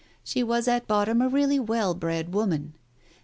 [0.23, 2.73] She was at bottom a really well bred woman.